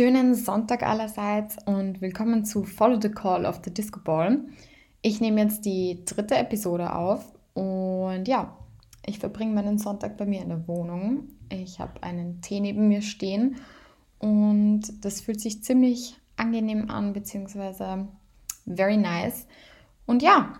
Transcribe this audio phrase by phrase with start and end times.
[0.00, 4.42] Schönen Sonntag allerseits und willkommen zu Follow the Call of the Disco Ball.
[5.02, 8.56] Ich nehme jetzt die dritte Episode auf und ja,
[9.04, 11.24] ich verbringe meinen Sonntag bei mir in der Wohnung.
[11.50, 13.56] Ich habe einen Tee neben mir stehen
[14.18, 18.08] und das fühlt sich ziemlich angenehm an, beziehungsweise
[18.66, 19.46] very nice.
[20.06, 20.54] Und ja,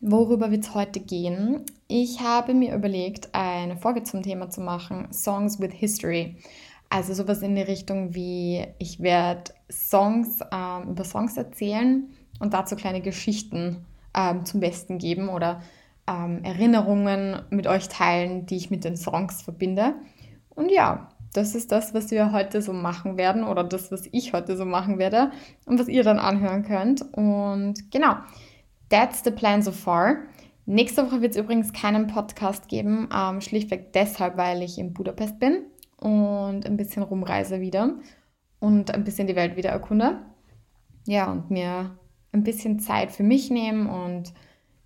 [0.00, 1.62] worüber wird es heute gehen?
[1.86, 6.38] Ich habe mir überlegt, eine Folge zum Thema zu machen, Songs with History.
[6.88, 12.76] Also sowas in die Richtung wie, ich werde Songs ähm, über Songs erzählen und dazu
[12.76, 13.84] kleine Geschichten
[14.14, 15.62] ähm, zum Besten geben oder
[16.06, 19.94] ähm, Erinnerungen mit euch teilen, die ich mit den Songs verbinde.
[20.54, 24.32] Und ja, das ist das, was wir heute so machen werden oder das, was ich
[24.32, 25.32] heute so machen werde
[25.66, 27.02] und was ihr dann anhören könnt.
[27.12, 28.14] Und genau,
[28.88, 30.18] that's the plan so far.
[30.66, 35.38] Nächste Woche wird es übrigens keinen Podcast geben, ähm, schlichtweg deshalb, weil ich in Budapest
[35.38, 35.66] bin
[35.98, 37.94] und ein bisschen rumreise wieder
[38.60, 40.20] und ein bisschen die Welt wieder erkunde.
[41.06, 41.98] Ja, und mir
[42.32, 44.32] ein bisschen Zeit für mich nehmen und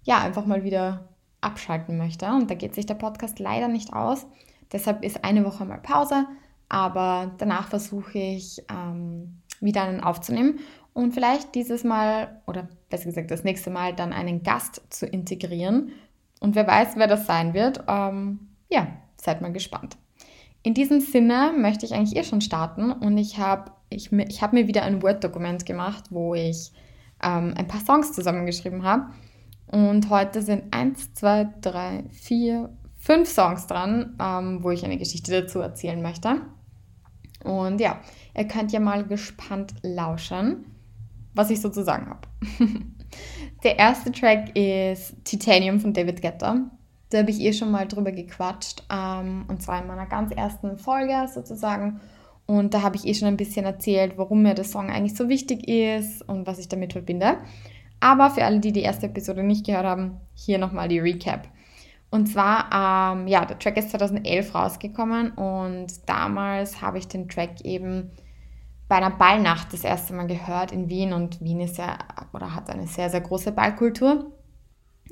[0.03, 1.09] ja, einfach mal wieder
[1.41, 2.27] abschalten möchte.
[2.27, 4.27] Und da geht sich der Podcast leider nicht aus.
[4.73, 6.27] Deshalb ist eine Woche mal Pause,
[6.69, 10.61] aber danach versuche ich ähm, wieder einen aufzunehmen
[10.93, 15.93] und vielleicht dieses Mal oder besser gesagt das nächste Mal dann einen Gast zu integrieren.
[16.41, 17.85] Und wer weiß, wer das sein wird.
[17.87, 19.97] Ähm, ja, seid mal gespannt.
[20.63, 24.53] In diesem Sinne möchte ich eigentlich eh schon starten und ich habe ich, ich hab
[24.53, 26.73] mir wieder ein Word-Dokument gemacht, wo ich
[27.23, 29.07] ähm, ein paar Songs zusammengeschrieben habe.
[29.67, 35.33] Und heute sind eins, zwei, drei, vier, fünf Songs dran, ähm, wo ich eine Geschichte
[35.33, 36.41] dazu erzählen möchte.
[37.45, 38.01] Und ja,
[38.37, 40.67] ihr könnt ja mal gespannt lauschen,
[41.35, 42.29] was ich so zu sagen habe.
[43.65, 46.71] Der erste Track ist Titanium von David Guetta.
[47.11, 48.85] Da habe ich eh schon mal drüber gequatscht.
[48.91, 52.01] Ähm, und zwar in meiner ganz ersten Folge sozusagen.
[52.47, 55.29] Und da habe ich eh schon ein bisschen erzählt, warum mir der Song eigentlich so
[55.29, 57.39] wichtig ist und was ich damit verbinde.
[58.01, 61.49] Aber für alle, die die erste Episode nicht gehört haben, hier nochmal die Recap.
[62.11, 67.61] Und zwar, ähm, ja, der Track ist 2011 rausgekommen und damals habe ich den Track
[67.65, 68.11] eben
[68.89, 71.97] bei einer Ballnacht das erste Mal gehört in Wien und Wien ist ja
[72.33, 74.33] oder hat eine sehr, sehr große Ballkultur.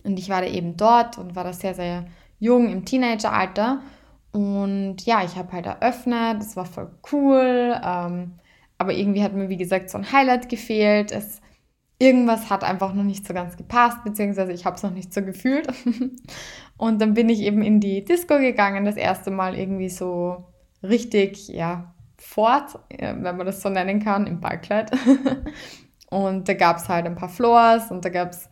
[0.04, 2.06] Und ich war da eben dort und war da sehr, sehr
[2.38, 3.80] jung im Teenageralter.
[4.32, 7.80] Und ja, ich habe halt eröffnet, das war voll cool.
[7.82, 8.32] Ähm,
[8.78, 11.10] aber irgendwie hat mir, wie gesagt, so ein Highlight gefehlt.
[11.10, 11.40] Es,
[11.98, 15.22] irgendwas hat einfach noch nicht so ganz gepasst, beziehungsweise ich habe es noch nicht so
[15.22, 15.68] gefühlt.
[16.76, 20.44] und dann bin ich eben in die Disco gegangen, das erste Mal irgendwie so
[20.82, 24.90] richtig, ja, fort, wenn man das so nennen kann, im Ballkleid.
[26.10, 28.48] und da gab es halt ein paar Floors und da gab es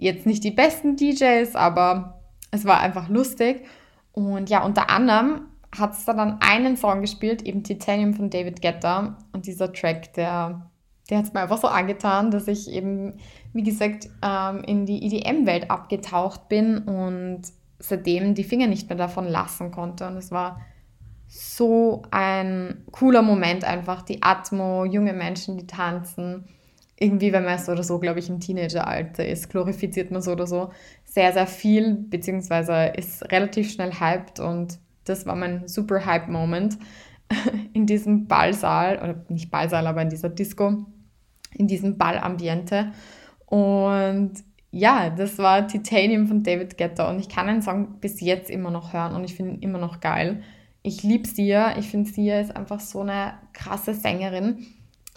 [0.00, 3.64] jetzt nicht die besten DJs, aber es war einfach lustig.
[4.12, 5.42] Und ja, unter anderem
[5.76, 9.18] hat es da dann einen Song gespielt, eben Titanium von David Guetta.
[9.32, 10.70] Und dieser Track, der,
[11.08, 13.18] der hat es mir einfach so angetan, dass ich eben,
[13.52, 17.42] wie gesagt, ähm, in die EDM-Welt abgetaucht bin und
[17.78, 20.06] seitdem die Finger nicht mehr davon lassen konnte.
[20.06, 20.60] Und es war
[21.28, 26.48] so ein cooler Moment einfach, die Atmo, junge Menschen, die tanzen
[27.00, 30.46] irgendwie, wenn man so oder so, glaube ich, im Teenageralter ist, glorifiziert man so oder
[30.46, 30.70] so
[31.04, 36.78] sehr, sehr viel, beziehungsweise ist relativ schnell hyped und das war mein super Hype-Moment
[37.72, 40.84] in diesem Ballsaal, oder nicht Ballsaal, aber in dieser Disco,
[41.54, 42.92] in diesem Ballambiente.
[43.46, 44.32] Und
[44.70, 48.70] ja, das war Titanium von David Guetta und ich kann den Song bis jetzt immer
[48.70, 50.42] noch hören und ich finde ihn immer noch geil.
[50.82, 54.66] Ich liebe Sia, ich finde Sia ist einfach so eine krasse Sängerin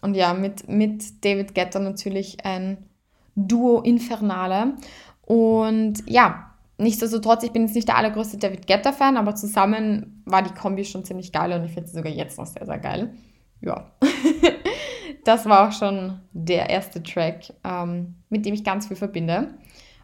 [0.04, 2.90] und ja, mit, mit David Guetta natürlich ein
[3.36, 4.74] Duo Infernale.
[5.22, 10.54] Und ja, nichtsdestotrotz, ich bin jetzt nicht der allergrößte David Guetta-Fan, aber zusammen war die
[10.54, 13.14] Kombi schon ziemlich geil und ich finde sie sogar jetzt noch sehr, sehr geil.
[13.62, 13.92] Ja,
[15.24, 19.54] das war auch schon der erste Track, ähm, mit dem ich ganz viel verbinde.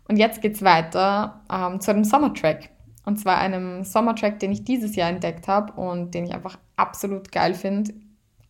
[0.07, 2.69] Und jetzt geht es weiter ähm, zu einem Sommertrack.
[3.03, 7.33] Und zwar einem Sommertrack, den ich dieses Jahr entdeckt habe und den ich einfach absolut
[7.33, 7.93] geil finde,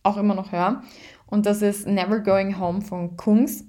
[0.02, 0.82] auch immer noch höre.
[1.30, 3.64] Und das ist Never Going Home von Kungs.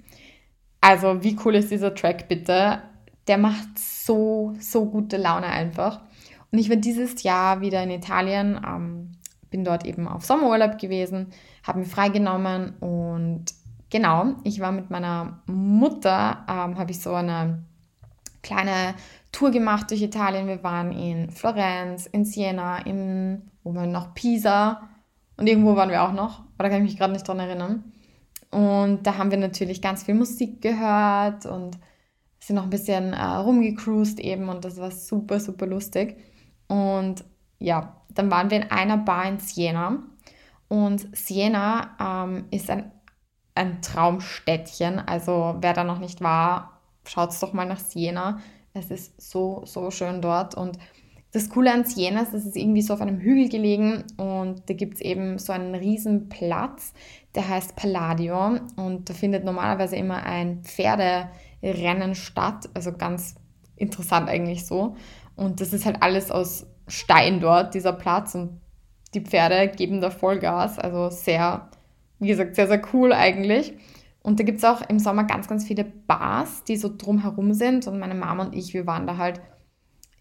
[0.82, 2.82] Also, wie cool ist dieser Track bitte?
[3.28, 6.02] Der macht so, so gute Laune einfach.
[6.52, 9.12] Und ich war dieses Jahr wieder in Italien, ähm,
[9.50, 11.28] bin dort eben auf Sommerurlaub gewesen,
[11.64, 13.46] habe mich freigenommen und
[13.90, 17.64] genau, ich war mit meiner Mutter, ähm, habe ich so eine
[18.42, 18.96] kleine
[19.32, 20.48] Tour gemacht durch Italien.
[20.48, 24.90] Wir waren in Florenz, in Siena, in, wo wir noch Pisa
[25.38, 27.92] und irgendwo waren wir auch noch, aber da kann ich mich gerade nicht dran erinnern.
[28.52, 31.80] Und da haben wir natürlich ganz viel Musik gehört und
[32.40, 36.18] sind noch ein bisschen äh, rumgecruised eben und das war super, super lustig.
[36.68, 37.24] Und
[37.58, 40.04] ja, dann waren wir in einer Bar in Siena
[40.68, 42.92] Und Siena ähm, ist ein,
[43.56, 45.00] ein Traumstädtchen.
[45.00, 48.40] Also wer da noch nicht war, schaut doch mal nach Siena.
[48.74, 50.54] Es ist so, so schön dort.
[50.54, 50.78] Und
[51.32, 54.74] das Coole an Siena ist, es ist irgendwie so auf einem Hügel gelegen und da
[54.74, 56.94] gibt es eben so einen riesen Platz,
[57.36, 63.36] der heißt Palladio und da findet normalerweise immer ein Pferderennen statt, also ganz
[63.78, 64.96] interessant eigentlich so.
[65.36, 68.60] Und das ist halt alles aus Stein dort, dieser Platz und
[69.14, 71.70] die Pferde geben da Vollgas, also sehr,
[72.20, 73.74] wie gesagt, sehr, sehr cool eigentlich.
[74.22, 77.88] Und da gibt es auch im Sommer ganz, ganz viele Bars, die so drumherum sind
[77.88, 79.42] und meine Mama und ich, wir waren da halt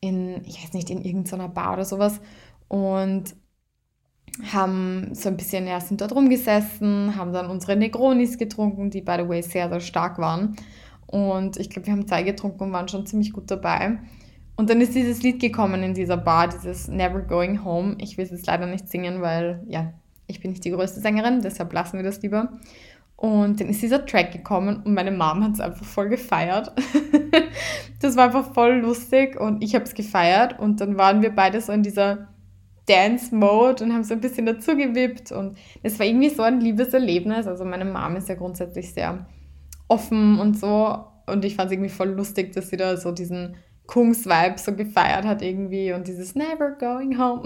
[0.00, 2.20] in, ich weiß nicht, in irgendeiner Bar oder sowas
[2.68, 3.34] und
[4.52, 9.16] haben so ein bisschen, ja, sind dort rumgesessen, haben dann unsere Negronis getrunken, die by
[9.18, 10.56] the way sehr, sehr stark waren.
[11.06, 13.98] Und ich glaube, wir haben zwei getrunken und waren schon ziemlich gut dabei.
[14.56, 17.96] Und dann ist dieses Lied gekommen in dieser Bar, dieses Never Going Home.
[17.98, 19.92] Ich will es jetzt leider nicht singen, weil, ja,
[20.26, 22.52] ich bin nicht die größte Sängerin, deshalb lassen wir das lieber.
[23.20, 26.72] Und dann ist dieser Track gekommen und meine Mom hat es einfach voll gefeiert.
[28.00, 30.58] das war einfach voll lustig und ich habe es gefeiert.
[30.58, 32.28] Und dann waren wir beide so in dieser
[32.88, 35.32] Dance-Mode und haben so ein bisschen dazu gewippt.
[35.32, 37.46] Und es war irgendwie so ein liebes Erlebnis.
[37.46, 39.26] Also meine Mom ist ja grundsätzlich sehr
[39.86, 41.04] offen und so.
[41.26, 43.56] Und ich fand es irgendwie voll lustig, dass sie da so diesen
[43.86, 47.42] Kungs-Vibe so gefeiert hat irgendwie und dieses Never Going Home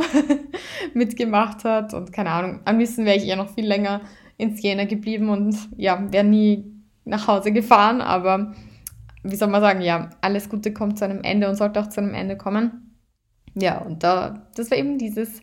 [0.94, 1.94] mitgemacht hat.
[1.94, 4.02] Und keine Ahnung, am liebsten wäre ich eher noch viel länger
[4.44, 6.64] in Siena geblieben und ja, wäre nie
[7.04, 8.54] nach Hause gefahren, aber
[9.22, 12.00] wie soll man sagen, ja, alles Gute kommt zu einem Ende und sollte auch zu
[12.00, 12.96] einem Ende kommen.
[13.54, 15.40] Ja, und da, das war eben dieses,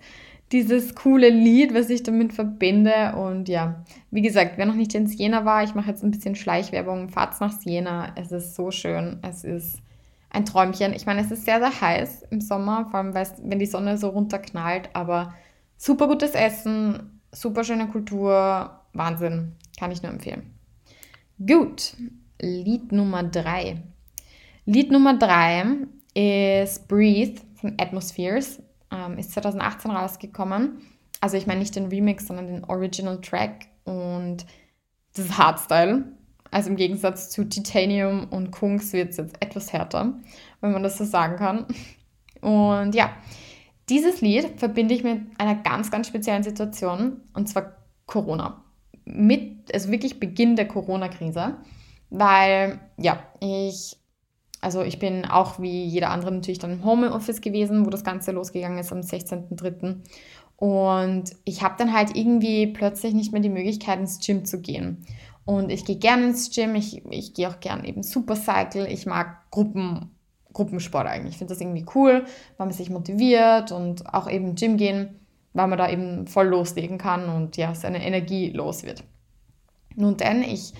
[0.52, 3.16] dieses coole Lied, was ich damit verbinde.
[3.16, 6.36] Und ja, wie gesagt, wer noch nicht in Siena war, ich mache jetzt ein bisschen
[6.36, 8.14] Schleichwerbung, fahrt nach Siena.
[8.16, 9.20] Es ist so schön.
[9.24, 9.80] Es ist
[10.30, 10.94] ein Träumchen.
[10.94, 14.10] Ich meine, es ist sehr, sehr heiß im Sommer, vor allem wenn die Sonne so
[14.10, 15.34] runterknallt, aber
[15.78, 20.54] super gutes Essen, super schöne Kultur, Wahnsinn, kann ich nur empfehlen.
[21.46, 21.96] Gut,
[22.40, 23.82] Lied Nummer 3.
[24.66, 28.62] Lied Nummer 3 ist Breathe von Atmospheres.
[28.92, 30.82] Ähm, ist 2018 rausgekommen.
[31.22, 33.68] Also ich meine nicht den Remix, sondern den Original Track.
[33.86, 34.46] Und
[35.16, 36.06] das ist Hardstyle.
[36.52, 40.14] Also im Gegensatz zu Titanium und Kungs wird es jetzt etwas härter,
[40.60, 41.66] wenn man das so sagen kann.
[42.42, 43.12] Und ja,
[43.90, 48.64] dieses Lied verbinde ich mit einer ganz, ganz speziellen Situation, und zwar Corona
[49.06, 51.58] mit, also wirklich Beginn der Corona-Krise,
[52.10, 53.98] weil ja, ich,
[54.60, 58.32] also ich bin auch wie jeder andere natürlich dann im Homeoffice gewesen, wo das Ganze
[58.32, 59.98] losgegangen ist am 16.03.
[60.58, 65.06] Und ich habe dann halt irgendwie plötzlich nicht mehr die Möglichkeit, ins Gym zu gehen.
[65.44, 69.50] Und ich gehe gerne ins Gym, ich, ich gehe auch gerne eben Supercycle, ich mag
[69.50, 70.12] Gruppen,
[70.54, 71.32] Gruppensport eigentlich.
[71.34, 72.26] Ich finde das irgendwie cool,
[72.58, 75.21] weil man sich motiviert und auch eben Gym gehen
[75.54, 79.04] weil man da eben voll loslegen kann und ja, seine Energie los wird.
[79.96, 80.74] Nun denn, ich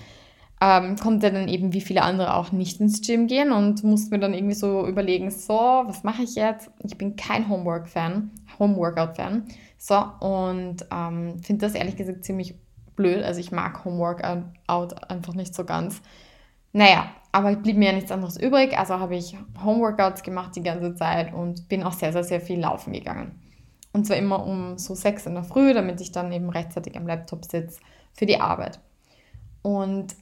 [0.60, 4.20] ähm, konnte dann eben wie viele andere auch nicht ins Gym gehen und musste mir
[4.20, 6.70] dann irgendwie so überlegen, so, was mache ich jetzt?
[6.84, 9.44] Ich bin kein Homework-Fan, Homeworkout-Fan.
[9.76, 12.54] So, und ähm, finde das ehrlich gesagt ziemlich
[12.94, 13.24] blöd.
[13.24, 16.00] Also ich mag Homeworkout einfach nicht so ganz.
[16.72, 18.78] Naja, aber blieb mir ja nichts anderes übrig.
[18.78, 22.60] Also habe ich Homeworkouts gemacht die ganze Zeit und bin auch sehr, sehr, sehr viel
[22.60, 23.41] laufen gegangen.
[23.92, 27.06] Und zwar immer um so sechs in der Früh, damit ich dann eben rechtzeitig am
[27.06, 27.80] Laptop sitze
[28.12, 28.80] für die Arbeit.
[29.62, 30.14] Und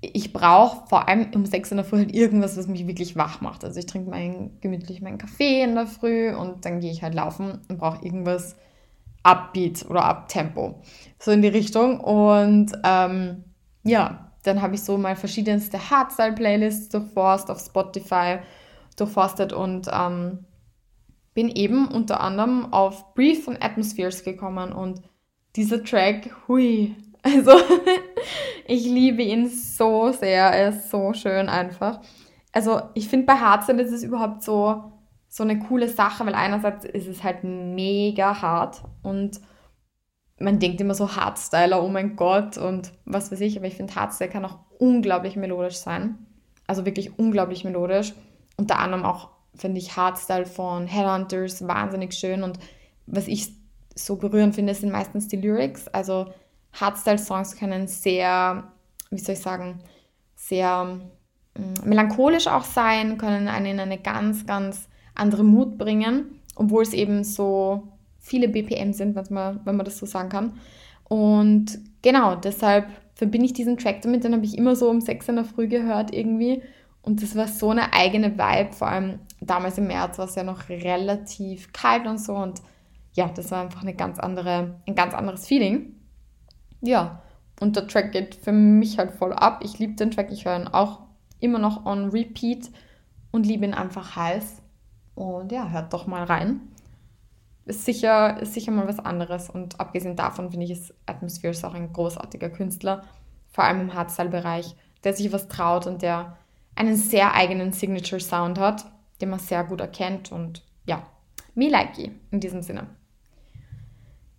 [0.00, 3.40] ich brauche vor allem um sechs in der Früh halt irgendwas, was mich wirklich wach
[3.40, 3.64] macht.
[3.64, 7.14] Also ich trinke mein, gemütlich meinen Kaffee in der Früh und dann gehe ich halt
[7.14, 8.56] laufen und brauche irgendwas
[9.22, 10.82] Upbeat oder Uptempo.
[11.18, 12.00] So in die Richtung.
[12.00, 13.44] Und ähm,
[13.82, 18.38] ja, dann habe ich so mal verschiedenste Hardstyle-Playlists durchforst auf Spotify
[18.96, 20.44] durchforstet und ähm,
[21.34, 25.02] bin eben unter anderem auf Breathe von Atmospheres gekommen und
[25.56, 27.52] dieser Track, hui, also
[28.66, 32.00] ich liebe ihn so sehr, er ist so schön einfach.
[32.52, 34.92] Also ich finde bei Hardstyle ist es überhaupt so,
[35.28, 39.40] so eine coole Sache, weil einerseits ist es halt mega hart und
[40.38, 43.94] man denkt immer so Hardstyler, oh mein Gott und was weiß ich, aber ich finde
[43.94, 46.26] Hardstyle kann auch unglaublich melodisch sein.
[46.66, 48.14] Also wirklich unglaublich melodisch.
[48.56, 52.58] Unter anderem auch finde ich Hardstyle von Headhunters wahnsinnig schön und
[53.06, 53.52] was ich
[53.94, 55.88] so berührend finde, sind meistens die Lyrics.
[55.88, 56.26] Also
[56.72, 58.64] Hardstyle-Songs können sehr,
[59.10, 59.80] wie soll ich sagen,
[60.34, 61.00] sehr
[61.56, 66.92] mm, melancholisch auch sein, können einen in eine ganz, ganz andere Mut bringen, obwohl es
[66.92, 70.54] eben so viele BPM sind, wenn man, wenn man das so sagen kann.
[71.04, 75.28] Und genau, deshalb verbinde ich diesen Track damit, den habe ich immer so um 6
[75.28, 76.62] in der Früh gehört irgendwie.
[77.02, 80.42] Und das war so eine eigene Vibe, vor allem damals im März war es ja
[80.42, 82.62] noch relativ kalt und so und
[83.14, 85.94] ja, das war einfach eine ganz andere, ein ganz anderes Feeling.
[86.80, 87.22] Ja,
[87.60, 89.60] und der Track geht für mich halt voll ab.
[89.62, 91.00] Ich liebe den Track, ich höre ihn auch
[91.40, 92.70] immer noch on repeat
[93.30, 94.62] und liebe ihn einfach heiß.
[95.14, 96.60] Und ja, hört doch mal rein.
[97.66, 99.48] Ist sicher, ist sicher mal was anderes.
[99.48, 103.04] Und abgesehen davon finde ich, ist Atmospheres auch ein großartiger Künstler,
[103.48, 104.74] vor allem im Hardstyle-Bereich,
[105.04, 106.36] der sich was traut und der
[106.74, 108.86] einen sehr eigenen Signature-Sound hat,
[109.24, 110.30] den man sehr gut erkennt.
[110.30, 111.02] Und ja,
[111.54, 112.86] me likey in diesem Sinne.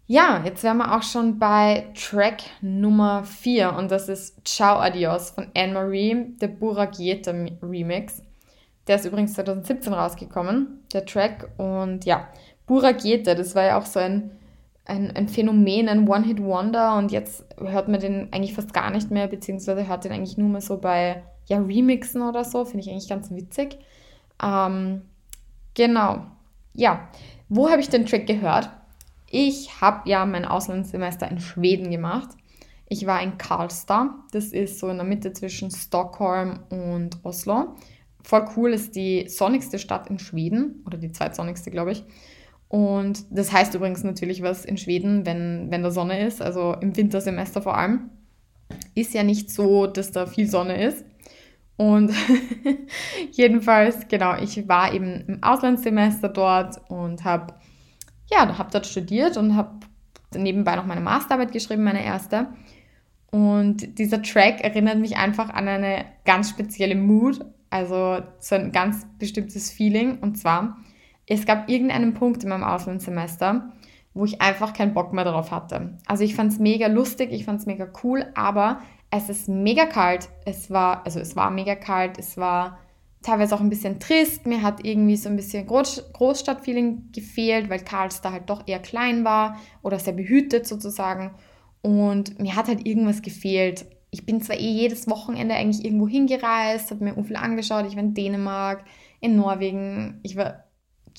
[0.08, 5.32] Ja, jetzt wären wir auch schon bei Track Nummer 4 und das ist Ciao Adios
[5.32, 7.32] von Anne-Marie, der Buragieta
[7.64, 8.22] Remix.
[8.86, 11.50] Der ist übrigens 2017 rausgekommen, der Track.
[11.58, 12.28] Und ja,
[12.68, 14.30] Buragieta, das war ja auch so ein,
[14.86, 19.26] ein, ein Phänomen, ein One-Hit-Wonder und jetzt hört man den eigentlich fast gar nicht mehr,
[19.26, 23.10] beziehungsweise hört den eigentlich nur mehr so bei ja, Remixen oder so, finde ich eigentlich
[23.10, 23.80] ganz witzig.
[24.42, 25.02] Ähm,
[25.74, 26.26] genau,
[26.74, 27.10] ja,
[27.50, 28.70] wo habe ich den Track gehört?
[29.30, 32.30] Ich habe ja mein Auslandssemester in Schweden gemacht.
[32.88, 37.76] Ich war in Karlstad, das ist so in der Mitte zwischen Stockholm und Oslo.
[38.24, 42.04] Voll cool, ist die sonnigste Stadt in Schweden oder die zweitsonnigste, glaube ich.
[42.68, 46.96] Und das heißt übrigens natürlich was in Schweden, wenn, wenn da Sonne ist, also im
[46.96, 48.10] Wintersemester vor allem.
[48.96, 51.06] Ist ja nicht so, dass da viel Sonne ist.
[51.78, 52.14] Und
[53.32, 57.54] jedenfalls, genau, ich war eben im Auslandssemester dort und habe
[58.28, 59.80] ja, habe dort studiert und habe
[60.36, 62.48] nebenbei noch meine Masterarbeit geschrieben, meine erste.
[63.32, 69.06] Und dieser Track erinnert mich einfach an eine ganz spezielle Mood, also so ein ganz
[69.20, 70.20] bestimmtes Feeling.
[70.20, 70.78] Und zwar,
[71.28, 73.72] es gab irgendeinen Punkt in meinem Auslandssemester,
[74.16, 75.98] wo ich einfach keinen Bock mehr darauf hatte.
[76.08, 78.80] Also ich fand es mega lustig, ich fand es mega cool, aber
[79.12, 80.30] es ist mega kalt.
[80.46, 82.80] Es war, also es war mega kalt, es war
[83.22, 84.46] teilweise auch ein bisschen trist.
[84.46, 89.26] Mir hat irgendwie so ein bisschen Groß Großstadtfeeling gefehlt, weil Karlsruhe halt doch eher klein
[89.26, 91.32] war oder sehr behütet sozusagen.
[91.82, 93.86] Und mir hat halt irgendwas gefehlt.
[94.12, 97.86] Ich bin zwar eh jedes Wochenende eigentlich irgendwo hingereist, habe mir viel angeschaut.
[97.86, 98.86] Ich war in Dänemark,
[99.20, 100.64] in Norwegen, ich war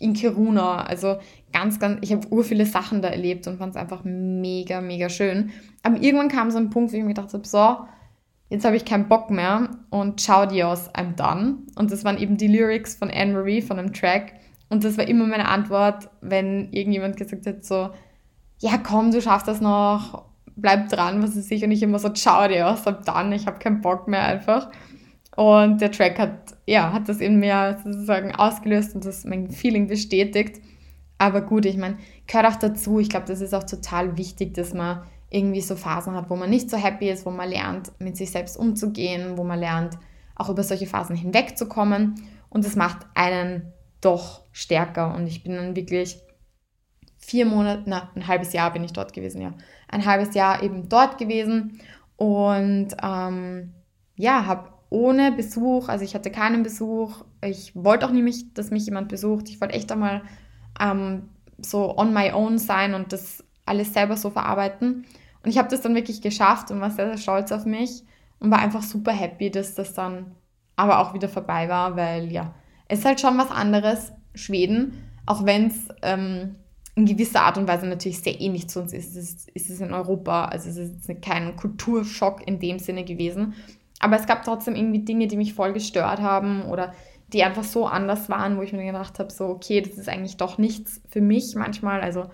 [0.00, 0.84] in Kiruna.
[0.84, 1.18] Also
[1.56, 5.08] ganz, ganz, ich habe ur viele Sachen da erlebt und fand es einfach mega, mega
[5.08, 5.50] schön.
[5.82, 7.78] Aber irgendwann kam so ein Punkt, wo ich mir gedacht habe, so,
[8.50, 11.60] jetzt habe ich keinen Bock mehr und ciao dios, I'm done.
[11.76, 14.34] Und das waren eben die Lyrics von Anne-Marie, von einem Track.
[14.68, 17.90] Und das war immer meine Antwort, wenn irgendjemand gesagt hat so,
[18.58, 21.64] ja komm, du schaffst das noch, bleib dran, was ist ich.
[21.64, 24.70] Und ich immer so, ciao dios, I'm done, ich habe keinen Bock mehr einfach.
[25.36, 29.86] Und der Track hat, ja, hat das in mir sozusagen ausgelöst und das mein Feeling
[29.86, 30.60] bestätigt.
[31.18, 33.00] Aber gut, ich meine, gehört auch dazu.
[33.00, 36.50] Ich glaube, das ist auch total wichtig, dass man irgendwie so Phasen hat, wo man
[36.50, 39.98] nicht so happy ist, wo man lernt, mit sich selbst umzugehen, wo man lernt,
[40.34, 42.14] auch über solche Phasen hinwegzukommen.
[42.48, 45.14] Und das macht einen doch stärker.
[45.14, 46.18] Und ich bin dann wirklich
[47.18, 49.52] vier Monate, na, ein halbes Jahr bin ich dort gewesen, ja.
[49.88, 51.80] Ein halbes Jahr eben dort gewesen
[52.16, 53.72] und ähm,
[54.16, 58.86] ja, habe ohne Besuch, also ich hatte keinen Besuch, ich wollte auch nicht, dass mich
[58.86, 60.22] jemand besucht, ich wollte echt einmal
[60.80, 61.28] ähm,
[61.58, 65.04] so on my own sein und das alles selber so verarbeiten.
[65.42, 68.02] Und ich habe das dann wirklich geschafft und war sehr, sehr stolz auf mich
[68.38, 70.32] und war einfach super happy, dass das dann
[70.76, 72.54] aber auch wieder vorbei war, weil ja,
[72.88, 74.92] es ist halt schon was anderes, Schweden,
[75.24, 76.56] auch wenn es ähm,
[76.94, 79.16] in gewisser Art und Weise natürlich sehr ähnlich zu uns ist.
[79.16, 83.54] Es ist, ist es in Europa, also es ist kein Kulturschock in dem Sinne gewesen.
[83.98, 86.92] Aber es gab trotzdem irgendwie Dinge, die mich voll gestört haben oder
[87.32, 90.36] die einfach so anders waren, wo ich mir gedacht habe, so, okay, das ist eigentlich
[90.36, 92.00] doch nichts für mich manchmal.
[92.00, 92.26] Also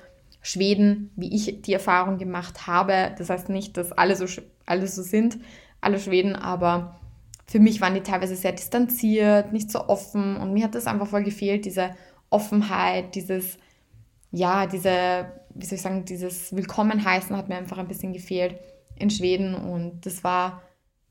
[0.42, 3.14] Schweden, wie ich die Erfahrung gemacht habe.
[3.16, 4.26] Das heißt nicht, dass alle so,
[4.66, 5.38] alle so sind,
[5.80, 7.00] alle Schweden, aber
[7.46, 11.06] für mich waren die teilweise sehr distanziert, nicht so offen und mir hat das einfach
[11.06, 11.90] voll gefehlt, diese
[12.30, 13.58] Offenheit, dieses,
[14.30, 18.58] ja, diese, wie soll ich sagen, dieses Willkommenheißen hat mir einfach ein bisschen gefehlt
[18.96, 20.62] in Schweden und das war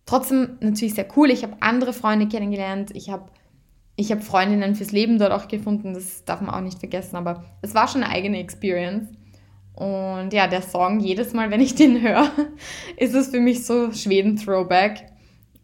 [0.05, 1.29] trotzdem natürlich sehr cool.
[1.29, 3.31] Ich habe andere Freunde kennengelernt, ich habe
[4.01, 7.45] ich habe Freundinnen fürs Leben dort auch gefunden, das darf man auch nicht vergessen, aber
[7.61, 9.09] es war schon eine eigene Experience.
[9.73, 12.29] Und ja, der Song, jedes Mal, wenn ich den höre,
[12.97, 15.05] ist es für mich so Schweden-Throwback.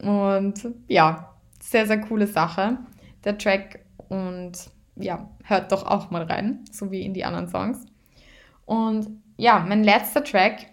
[0.01, 2.77] Und ja, sehr, sehr coole Sache,
[3.23, 3.79] der Track.
[4.07, 4.53] Und
[4.95, 7.85] ja, hört doch auch mal rein, so wie in die anderen Songs.
[8.65, 10.67] Und ja, mein letzter Track,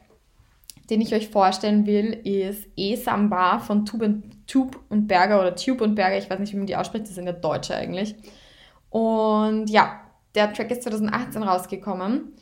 [0.90, 5.80] den ich euch vorstellen will, ist E Samba von Tube, Tube und Berger oder Tube
[5.80, 6.18] und Berger.
[6.18, 8.14] Ich weiß nicht, wie man die ausspricht, das sind ja Deutsche eigentlich.
[8.90, 10.00] Und ja,
[10.34, 12.32] der Track ist 2018 rausgekommen.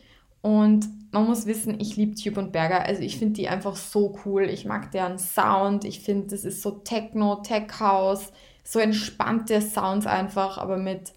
[0.40, 2.84] Und man muss wissen, ich liebe Tube und Berger.
[2.84, 4.44] Also ich finde die einfach so cool.
[4.44, 5.84] Ich mag deren Sound.
[5.84, 8.32] Ich finde, das ist so Techno, Tech House,
[8.64, 11.12] so entspannte Sounds einfach, aber mit,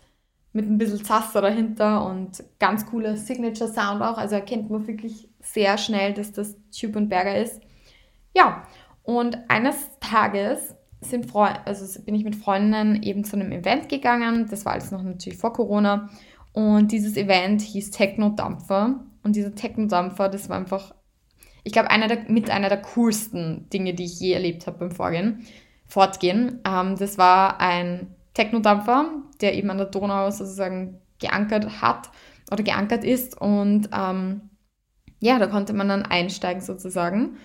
[0.53, 4.17] mit ein bisschen Zaster dahinter und ganz cooler Signature Sound auch.
[4.17, 7.61] Also erkennt man wirklich sehr schnell, dass das Tube und Berger ist.
[8.35, 8.67] Ja,
[9.05, 14.47] und eines Tages sind also bin ich mit Freundinnen eben zu einem Event gegangen.
[14.49, 16.09] Das war alles noch natürlich vor Corona.
[16.53, 19.03] Und dieses Event hieß Techno-Dampfer.
[19.23, 20.95] Und dieser Techno-Dampfer, das war einfach,
[21.63, 24.91] ich glaube, einer der, mit einer der coolsten Dinge, die ich je erlebt habe beim
[24.91, 25.45] Vorgehen,
[25.85, 26.61] Fortgehen.
[26.65, 29.09] Ähm, das war ein Techno-Dampfer,
[29.41, 32.09] der eben an der Donau sozusagen geankert hat
[32.51, 33.39] oder geankert ist.
[33.39, 34.49] Und ähm,
[35.19, 37.37] ja, da konnte man dann einsteigen sozusagen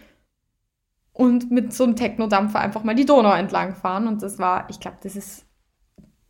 [1.13, 4.07] und mit so einem Techno-Dampfer einfach mal die Donau entlang fahren.
[4.07, 5.47] Und das war, ich glaube, das ist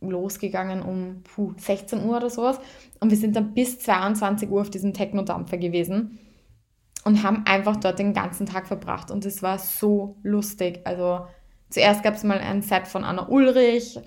[0.01, 2.59] losgegangen um puh, 16 Uhr oder sowas.
[2.99, 6.19] Und wir sind dann bis 22 Uhr auf diesem Techno-Dampfer gewesen
[7.05, 9.11] und haben einfach dort den ganzen Tag verbracht.
[9.11, 10.81] Und es war so lustig.
[10.85, 11.25] Also
[11.69, 13.99] zuerst gab es mal ein Set von Anna Ulrich,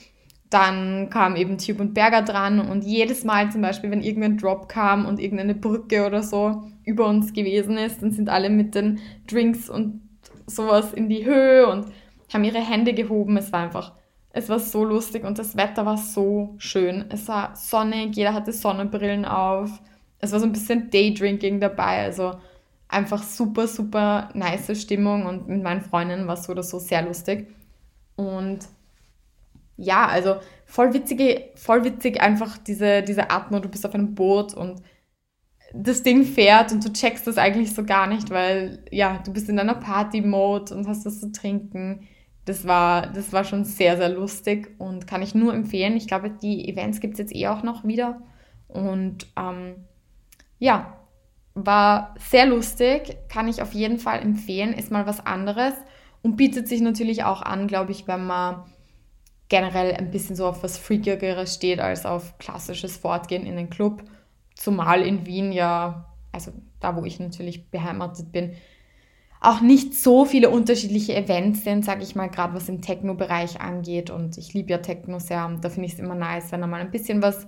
[0.50, 4.68] dann kam eben Tube und Berger dran und jedes Mal zum Beispiel, wenn irgendein Drop
[4.68, 9.00] kam und irgendeine Brücke oder so über uns gewesen ist, dann sind alle mit den
[9.26, 10.03] Drinks und
[10.46, 11.86] sowas in die Höhe und
[12.32, 13.36] haben ihre Hände gehoben.
[13.36, 13.92] Es war einfach,
[14.30, 17.04] es war so lustig und das Wetter war so schön.
[17.10, 19.70] Es war sonnig, jeder hatte Sonnenbrillen auf.
[20.18, 22.32] Es war so ein bisschen Daydrinking dabei, also
[22.88, 27.02] einfach super, super nice Stimmung und mit meinen Freundinnen war es so oder so sehr
[27.02, 27.48] lustig.
[28.16, 28.60] Und
[29.76, 30.36] ja, also
[30.66, 34.82] voll witzige, voll witzig einfach diese, diese Atmo, du bist auf einem Boot und
[35.74, 39.48] das Ding fährt und du checkst das eigentlich so gar nicht, weil ja, du bist
[39.48, 42.06] in einer Party-Mode und hast was zu trinken.
[42.44, 45.96] Das war, das war schon sehr, sehr lustig und kann ich nur empfehlen.
[45.96, 48.22] Ich glaube, die Events gibt es jetzt eh auch noch wieder.
[48.68, 49.76] Und ähm,
[50.58, 50.98] ja,
[51.54, 55.74] war sehr lustig, kann ich auf jeden Fall empfehlen, ist mal was anderes
[56.22, 58.64] und bietet sich natürlich auch an, glaube ich, wenn man
[59.48, 64.02] generell ein bisschen so auf was Freakigeres steht als auf klassisches Fortgehen in den Club.
[64.54, 68.54] Zumal in Wien ja, also da wo ich natürlich beheimatet bin,
[69.40, 74.08] auch nicht so viele unterschiedliche Events sind, sage ich mal, gerade was im Techno-Bereich angeht.
[74.08, 76.66] Und ich liebe ja Techno sehr und da finde ich es immer nice, wenn da
[76.66, 77.46] mal ein bisschen was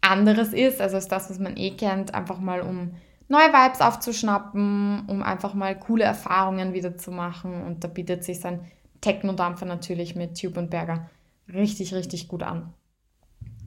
[0.00, 2.94] anderes ist, also als das, was man eh kennt, einfach mal um
[3.28, 7.62] neue Vibes aufzuschnappen, um einfach mal coole Erfahrungen wieder zu machen.
[7.62, 8.64] Und da bietet sich sein
[9.00, 11.08] Techno-Dampfer natürlich mit Tube und Berger
[11.52, 12.72] richtig, richtig gut an.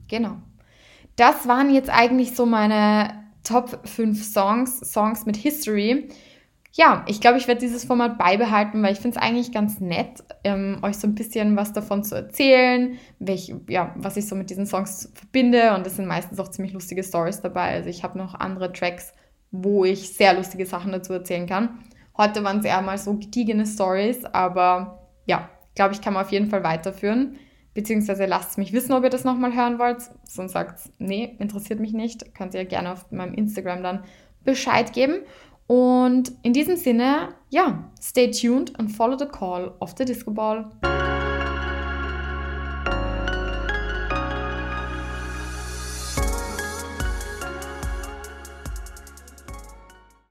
[0.06, 0.36] Genau
[1.16, 6.08] das waren jetzt eigentlich so meine Top 5 Songs, Songs mit History.
[6.72, 10.24] Ja, ich glaube, ich werde dieses Format beibehalten, weil ich finde es eigentlich ganz nett,
[10.42, 14.50] ähm, euch so ein bisschen was davon zu erzählen, welch, ja, was ich so mit
[14.50, 15.74] diesen Songs verbinde.
[15.74, 17.74] Und es sind meistens auch ziemlich lustige Stories dabei.
[17.74, 19.12] Also ich habe noch andere Tracks,
[19.52, 21.78] wo ich sehr lustige Sachen dazu erzählen kann.
[22.16, 26.32] Heute waren es eher mal so gediegene Stories, aber ja, glaube ich, kann man auf
[26.32, 27.36] jeden Fall weiterführen.
[27.74, 29.98] Beziehungsweise lasst mich wissen, ob ihr das nochmal hören wollt.
[30.24, 32.34] Sonst sagt nee, interessiert mich nicht.
[32.34, 34.04] Könnt ihr gerne auf meinem Instagram dann
[34.44, 35.22] Bescheid geben.
[35.66, 40.70] Und in diesem Sinne, ja, stay tuned and follow the call of the Disco Ball.